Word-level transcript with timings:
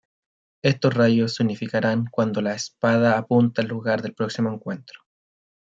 Estos 0.63 0.95
rayos 0.95 1.35
se 1.35 1.43
unirán 1.43 2.05
cuando 2.09 2.41
la 2.41 2.55
espada 2.55 3.19
apunte 3.19 3.61
al 3.61 3.67
lugar 3.67 4.01
del 4.01 4.15
próximo 4.15 4.51
encuentro. 4.51 4.99